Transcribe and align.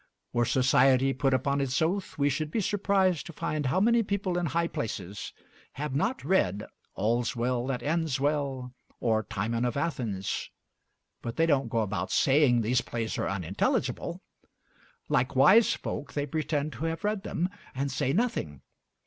Were 0.33 0.45
society 0.45 1.13
put 1.13 1.31
upon 1.31 1.61
its 1.61 1.79
oath, 1.79 2.17
we 2.17 2.27
should 2.27 2.49
be 2.49 2.59
surprised 2.59 3.27
to 3.27 3.33
find 3.33 3.67
how 3.67 3.79
many 3.79 4.01
people 4.01 4.35
in 4.35 4.47
high 4.47 4.67
places 4.67 5.31
have 5.73 5.93
not 5.93 6.23
read 6.25 6.65
'All's 6.95 7.35
Well 7.35 7.67
that 7.67 7.83
Ends 7.83 8.19
Well,' 8.19 8.73
or 8.99 9.21
'Timon 9.21 9.63
of 9.63 9.77
Athens'; 9.77 10.49
but 11.21 11.35
they 11.35 11.45
don't 11.45 11.69
go 11.69 11.81
about 11.81 12.11
saying 12.11 12.61
these 12.61 12.81
plays 12.81 13.19
are 13.19 13.29
unintelligible. 13.29 14.23
Like 15.07 15.35
wise 15.35 15.71
folk, 15.75 16.13
they 16.13 16.25
pretend 16.25 16.73
to 16.73 16.85
have 16.85 17.03
read 17.03 17.21
them, 17.21 17.47
and 17.75 17.91
say 17.91 18.11
nothing. 18.11 18.63